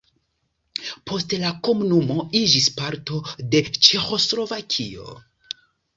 [1.09, 3.19] Poste la komunumo iĝis parto
[3.53, 5.15] de Ĉeĥoslovakio.